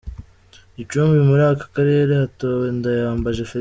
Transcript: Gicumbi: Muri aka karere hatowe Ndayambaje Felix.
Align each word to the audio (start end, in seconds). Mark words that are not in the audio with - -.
Gicumbi: 0.77 1.17
Muri 1.29 1.43
aka 1.51 1.65
karere 1.75 2.11
hatowe 2.21 2.65
Ndayambaje 2.77 3.41
Felix. 3.49 3.59